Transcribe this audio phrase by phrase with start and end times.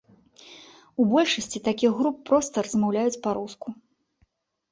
[1.01, 3.67] У большасці такіх груп проста размаўляюць па-руску.